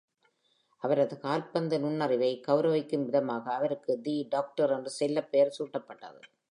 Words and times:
அவரது 0.83 1.19
கால்பந்து 1.19 1.79
நுண்ணறிவை 1.79 2.31
கவுரவிக்கும் 2.47 3.05
விதமாக 3.05 3.53
அவருக்கு 3.53 4.01
"தி 4.01 4.27
டாக்டர்" 4.29 4.71
என்று 4.71 4.91
செல்லப்பெயர் 4.99 5.57
சூட்டப்பட்டது. 5.59 6.21